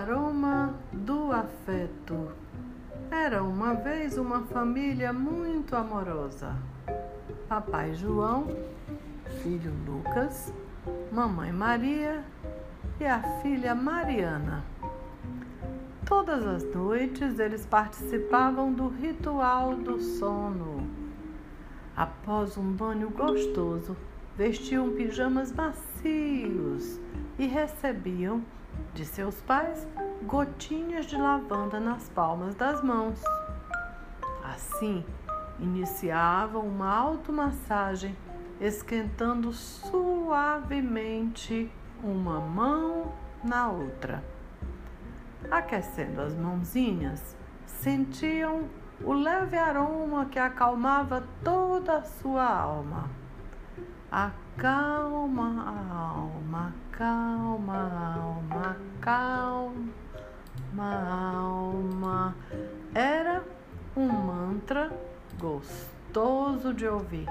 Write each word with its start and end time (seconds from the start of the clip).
aroma 0.00 0.74
do 0.92 1.30
afeto. 1.30 2.32
Era 3.10 3.42
uma 3.42 3.74
vez 3.74 4.16
uma 4.16 4.40
família 4.44 5.12
muito 5.12 5.76
amorosa. 5.76 6.56
Papai 7.46 7.94
João, 7.94 8.46
filho 9.42 9.72
Lucas, 9.86 10.54
mamãe 11.12 11.52
Maria 11.52 12.24
e 12.98 13.04
a 13.04 13.22
filha 13.42 13.74
Mariana. 13.74 14.64
Todas 16.06 16.46
as 16.46 16.74
noites 16.74 17.38
eles 17.38 17.66
participavam 17.66 18.72
do 18.72 18.88
ritual 18.88 19.76
do 19.76 20.00
sono. 20.00 20.88
Após 21.94 22.56
um 22.56 22.72
banho 22.72 23.10
gostoso, 23.10 23.94
vestiam 24.40 24.90
pijamas 24.94 25.52
macios 25.52 26.98
e 27.38 27.46
recebiam 27.46 28.42
de 28.94 29.04
seus 29.04 29.38
pais 29.42 29.86
gotinhas 30.22 31.04
de 31.04 31.14
lavanda 31.14 31.78
nas 31.78 32.08
palmas 32.08 32.54
das 32.54 32.82
mãos. 32.82 33.20
Assim, 34.42 35.04
iniciavam 35.58 36.66
uma 36.66 36.90
automassagem, 36.90 38.16
esquentando 38.58 39.52
suavemente 39.52 40.10
uma 42.02 42.40
mão 42.40 43.12
na 43.44 43.68
outra. 43.68 44.24
Aquecendo 45.50 46.22
as 46.22 46.34
mãozinhas, 46.34 47.36
sentiam 47.66 48.70
o 49.04 49.12
leve 49.12 49.58
aroma 49.58 50.24
que 50.24 50.38
acalmava 50.38 51.28
toda 51.44 51.98
a 51.98 52.04
sua 52.04 52.48
alma. 52.48 53.20
Acalma 54.10 55.62
a 55.68 55.94
alma, 55.94 56.74
calma 56.90 58.16
alma, 58.16 58.76
calma 59.00 59.74
alma. 61.32 62.34
Era 62.92 63.44
um 63.96 64.08
mantra 64.08 64.90
gostoso 65.38 66.74
de 66.74 66.88
ouvir, 66.88 67.28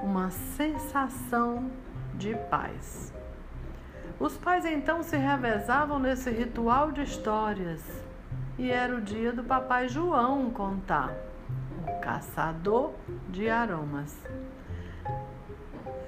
uma 0.00 0.30
sensação 0.30 1.68
de 2.14 2.32
paz. 2.48 3.12
Os 4.20 4.38
pais 4.38 4.64
então 4.64 5.02
se 5.02 5.16
revezavam 5.16 5.98
nesse 5.98 6.30
ritual 6.30 6.92
de 6.92 7.02
histórias 7.02 7.82
e 8.56 8.70
era 8.70 8.94
o 8.94 9.00
dia 9.00 9.32
do 9.32 9.42
papai 9.42 9.88
João 9.88 10.48
contar, 10.50 11.12
o 11.82 12.00
caçador 12.00 12.92
de 13.28 13.48
aromas. 13.48 14.16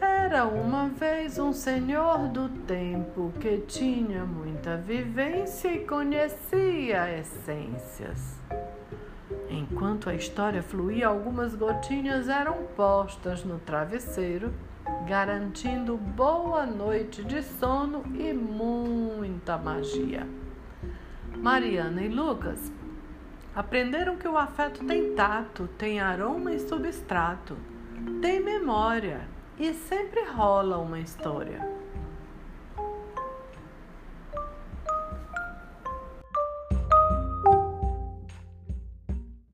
Era 0.00 0.46
uma 0.46 0.88
vez 0.88 1.38
um 1.38 1.52
senhor 1.52 2.28
do 2.28 2.48
tempo 2.48 3.32
que 3.40 3.58
tinha 3.58 4.24
muita 4.24 4.76
vivência 4.76 5.72
e 5.72 5.84
conhecia 5.84 7.18
essências. 7.18 8.38
Enquanto 9.48 10.08
a 10.08 10.14
história 10.14 10.62
fluía, 10.62 11.08
algumas 11.08 11.54
gotinhas 11.54 12.28
eram 12.28 12.64
postas 12.76 13.44
no 13.44 13.58
travesseiro, 13.58 14.52
garantindo 15.06 15.96
boa 15.96 16.64
noite 16.64 17.24
de 17.24 17.42
sono 17.42 18.04
e 18.14 18.32
muita 18.32 19.58
magia. 19.58 20.26
Mariana 21.36 22.02
e 22.02 22.08
Lucas 22.08 22.72
aprenderam 23.54 24.16
que 24.16 24.28
o 24.28 24.38
afeto 24.38 24.84
tem 24.84 25.14
tato, 25.14 25.68
tem 25.76 26.00
aroma 26.00 26.52
e 26.52 26.60
substrato, 26.60 27.56
tem 28.20 28.40
memória 28.40 29.28
e 29.58 29.72
sempre 29.74 30.24
rola 30.24 30.78
uma 30.78 30.98
história. 30.98 31.79